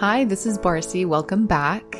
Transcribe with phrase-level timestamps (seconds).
[0.00, 1.04] Hi, this is Barcy.
[1.04, 1.98] Welcome back.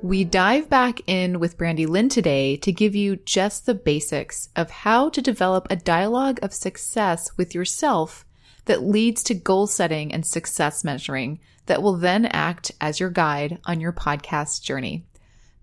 [0.00, 4.70] We dive back in with Brandy Lynn today to give you just the basics of
[4.70, 8.24] how to develop a dialogue of success with yourself
[8.64, 13.58] that leads to goal setting and success measuring that will then act as your guide
[13.66, 15.04] on your podcast journey.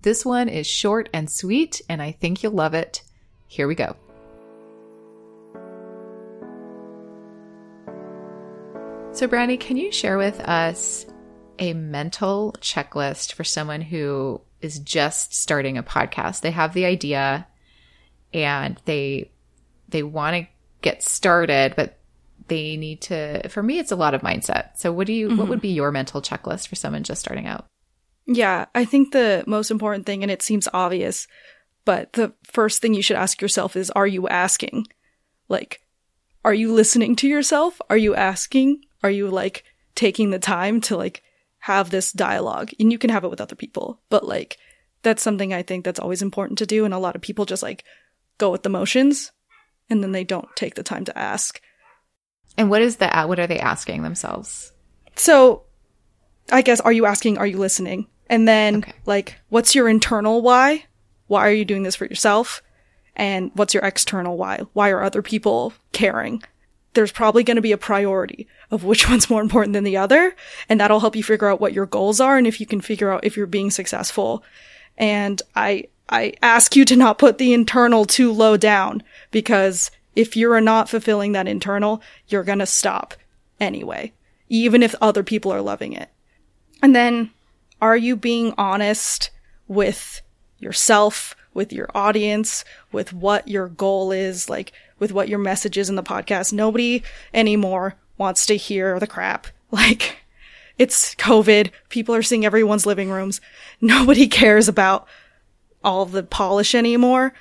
[0.04, 3.02] This one is short and sweet, and I think you'll love it.
[3.48, 3.96] Here we go.
[9.14, 11.08] So, Brandy, can you share with us
[11.60, 16.42] a mental checklist for someone who is just starting a podcast?
[16.42, 17.48] They have the idea
[18.34, 19.32] and they
[19.88, 20.48] they want to
[20.82, 21.98] get started, but
[22.48, 24.78] they need to for me it's a lot of mindset.
[24.78, 25.38] So what do you mm-hmm.
[25.38, 27.66] what would be your mental checklist for someone just starting out?
[28.28, 31.28] Yeah, I think the most important thing and it seems obvious,
[31.86, 34.88] but the first thing you should ask yourself is are you asking?
[35.48, 35.82] Like
[36.44, 37.82] are you listening to yourself?
[37.90, 38.82] Are you asking?
[39.04, 39.64] Are you like
[39.96, 41.24] taking the time to like
[41.66, 42.70] have this dialogue?
[42.80, 44.60] And you can have it with other people, but like
[45.02, 47.64] that's something I think that's always important to do and a lot of people just
[47.64, 47.84] like
[48.38, 49.32] go with the motions
[49.90, 51.60] and then they don't take the time to ask.
[52.56, 53.28] And what is that?
[53.28, 54.74] What are they asking themselves?
[55.16, 55.64] So,
[56.52, 58.08] I guess, are you asking, are you listening?
[58.30, 58.94] And then, okay.
[59.08, 60.86] like, what's your internal why?
[61.26, 62.62] Why are you doing this for yourself?
[63.16, 64.62] And what's your external why?
[64.74, 66.44] Why are other people caring?
[66.96, 70.36] There's probably going to be a priority of which one's more important than the other.
[70.68, 73.12] And that'll help you figure out what your goals are and if you can figure
[73.12, 74.44] out if you're being successful.
[74.98, 80.36] And I, I ask you to not put the internal too low down because if
[80.36, 83.16] you're not fulfilling that internal, you're going to stop
[83.60, 84.14] anyway,
[84.50, 86.10] even if other people are loving it.
[86.82, 87.32] And then
[87.82, 89.32] are you being honest
[89.68, 90.22] with
[90.60, 95.90] yourself, with your audience, with what your goal is, like with what your message is
[95.90, 96.54] in the podcast?
[96.54, 99.48] Nobody anymore wants to hear the crap.
[99.72, 100.20] Like,
[100.78, 101.72] it's COVID.
[101.90, 103.42] People are seeing everyone's living rooms.
[103.82, 105.06] Nobody cares about
[105.84, 107.34] all the polish anymore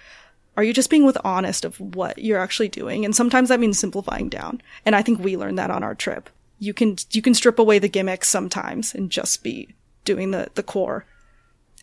[0.56, 3.04] are you just being with honest of what you're actually doing?
[3.04, 4.62] And sometimes that means simplifying down.
[4.86, 6.30] And I think we learned that on our trip.
[6.58, 10.62] You can, you can strip away the gimmicks sometimes and just be doing the, the
[10.62, 11.06] core.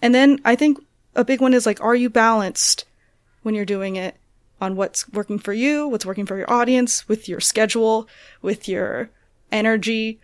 [0.02, 0.80] And then I think
[1.16, 2.86] a big one is like, are you balanced
[3.44, 4.16] when you're doing it
[4.62, 8.08] on what's working for you, what's working for your audience, with your schedule,
[8.42, 9.10] with your
[9.52, 10.20] energy?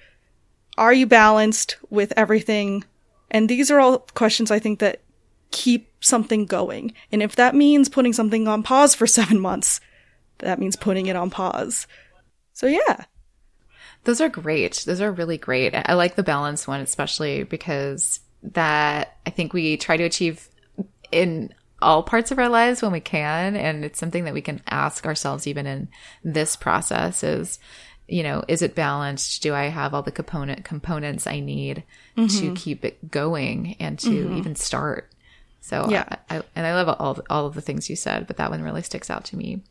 [0.77, 2.83] Are you balanced with everything?
[3.31, 5.01] And these are all questions I think that
[5.51, 6.93] keep something going.
[7.11, 9.81] And if that means putting something on pause for seven months,
[10.39, 11.87] that means putting it on pause.
[12.53, 13.05] So yeah.
[14.03, 14.83] Those are great.
[14.85, 15.73] Those are really great.
[15.75, 20.47] I like the balance one, especially because that I think we try to achieve
[21.11, 23.55] in all parts of our lives when we can.
[23.55, 25.87] And it's something that we can ask ourselves even in
[26.23, 27.59] this process is,
[28.07, 29.41] you know, is it balanced?
[29.43, 31.83] Do I have all the component components I need
[32.15, 32.27] mm-hmm.
[32.27, 34.37] to keep it going and to mm-hmm.
[34.37, 35.11] even start?
[35.61, 38.37] So yeah, I, I, and I love all all of the things you said, but
[38.37, 39.63] that one really sticks out to me.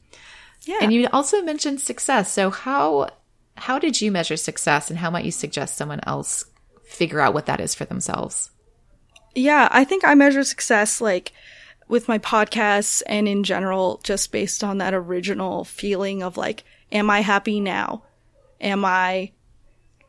[0.62, 2.30] Yeah, and you also mentioned success.
[2.30, 3.08] So how
[3.56, 6.44] how did you measure success, and how might you suggest someone else
[6.84, 8.50] figure out what that is for themselves?
[9.34, 11.32] Yeah, I think I measure success like
[11.88, 17.10] with my podcasts and in general, just based on that original feeling of like, am
[17.10, 18.02] I happy now?
[18.60, 19.32] Am I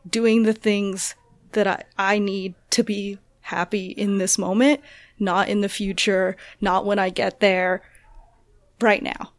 [0.08, 1.14] doing the things
[1.52, 4.80] that I, I need to be happy in this moment?
[5.18, 7.82] not in the future, not when I get there,
[8.80, 9.32] right now,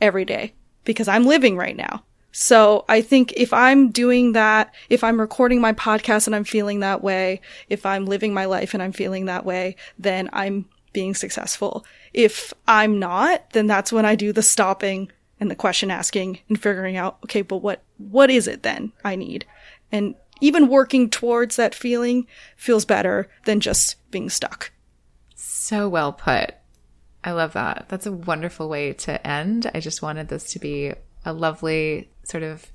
[0.00, 0.54] every day,
[0.84, 2.04] because I'm living right now.
[2.30, 6.80] So I think if I'm doing that, if I'm recording my podcast and I'm feeling
[6.80, 11.14] that way, if I'm living my life and I'm feeling that way, then I'm being
[11.14, 11.84] successful.
[12.12, 15.10] If I'm not, then that's when I do the stopping
[15.40, 19.16] and the question asking and figuring out, okay, but what, what is it then I
[19.16, 19.46] need?
[19.92, 24.72] And even working towards that feeling feels better than just being stuck.
[25.34, 26.54] So well put.
[27.24, 27.86] I love that.
[27.88, 29.70] That's a wonderful way to end.
[29.74, 30.92] I just wanted this to be
[31.24, 32.66] a lovely sort of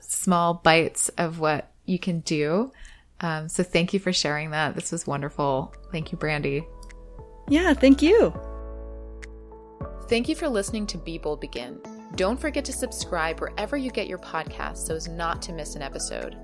[0.00, 2.72] small bites of what you can do.
[3.20, 4.74] Um, so thank you for sharing that.
[4.74, 5.74] This was wonderful.
[5.92, 6.64] Thank you, Brandy.
[7.50, 8.32] Yeah, thank you.
[10.08, 11.80] Thank you for listening to Be Bold Begin.
[12.14, 15.82] Don't forget to subscribe wherever you get your podcasts so as not to miss an
[15.82, 16.36] episode.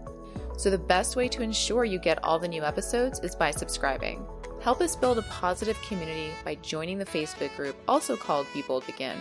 [0.56, 4.26] So, the best way to ensure you get all the new episodes is by subscribing.
[4.60, 8.84] Help us build a positive community by joining the Facebook group, also called Be Bold
[8.86, 9.16] Begin.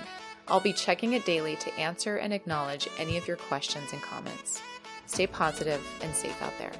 [0.47, 4.59] I'll be checking it daily to answer and acknowledge any of your questions and comments.
[5.05, 6.71] Stay positive and safe out there.